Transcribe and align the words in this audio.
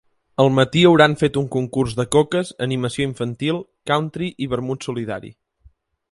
Al 0.43 0.47
matí 0.59 0.81
hauran 0.91 1.11
fet 1.21 1.35
un 1.41 1.49
concurs 1.55 1.91
de 1.99 2.05
coques, 2.15 2.51
animació 2.67 3.07
infantil, 3.09 3.59
country 3.93 4.31
i 4.47 4.51
vermut 4.55 4.89
solidari. 4.89 5.31